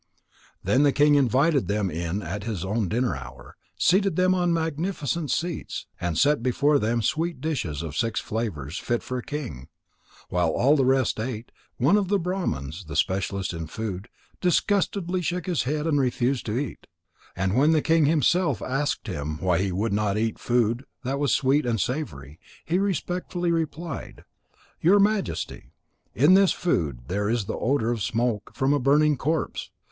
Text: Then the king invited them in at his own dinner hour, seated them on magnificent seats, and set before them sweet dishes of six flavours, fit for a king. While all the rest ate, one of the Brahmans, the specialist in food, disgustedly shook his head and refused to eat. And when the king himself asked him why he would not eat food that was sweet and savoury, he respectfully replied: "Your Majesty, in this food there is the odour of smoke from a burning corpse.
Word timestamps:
Then 0.63 0.81
the 0.81 0.91
king 0.91 1.13
invited 1.13 1.67
them 1.67 1.91
in 1.91 2.23
at 2.23 2.43
his 2.45 2.65
own 2.65 2.87
dinner 2.89 3.15
hour, 3.15 3.55
seated 3.77 4.15
them 4.15 4.33
on 4.33 4.51
magnificent 4.51 5.29
seats, 5.29 5.85
and 5.99 6.17
set 6.17 6.41
before 6.41 6.79
them 6.79 7.03
sweet 7.03 7.39
dishes 7.39 7.83
of 7.83 7.95
six 7.95 8.19
flavours, 8.19 8.79
fit 8.79 9.03
for 9.03 9.19
a 9.19 9.23
king. 9.23 9.67
While 10.29 10.49
all 10.53 10.75
the 10.75 10.85
rest 10.87 11.19
ate, 11.19 11.51
one 11.77 11.97
of 11.97 12.07
the 12.07 12.17
Brahmans, 12.17 12.85
the 12.85 12.95
specialist 12.95 13.53
in 13.53 13.67
food, 13.67 14.09
disgustedly 14.41 15.21
shook 15.21 15.45
his 15.45 15.65
head 15.65 15.85
and 15.85 16.01
refused 16.01 16.47
to 16.47 16.57
eat. 16.57 16.87
And 17.35 17.55
when 17.55 17.71
the 17.71 17.81
king 17.83 18.05
himself 18.05 18.59
asked 18.59 19.05
him 19.05 19.37
why 19.37 19.59
he 19.59 19.71
would 19.71 19.93
not 19.93 20.17
eat 20.17 20.39
food 20.39 20.83
that 21.03 21.19
was 21.19 21.31
sweet 21.31 21.63
and 21.63 21.79
savoury, 21.79 22.39
he 22.65 22.79
respectfully 22.79 23.51
replied: 23.51 24.23
"Your 24.81 24.97
Majesty, 24.99 25.73
in 26.15 26.33
this 26.33 26.53
food 26.53 27.01
there 27.07 27.29
is 27.29 27.45
the 27.45 27.53
odour 27.53 27.91
of 27.91 28.01
smoke 28.01 28.55
from 28.55 28.73
a 28.73 28.79
burning 28.79 29.15
corpse. 29.15 29.69